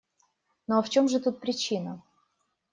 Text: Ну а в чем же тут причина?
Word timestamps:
Ну 0.67 0.77
а 0.77 0.81
в 0.81 0.89
чем 0.89 1.07
же 1.07 1.19
тут 1.19 1.39
причина? 1.39 2.01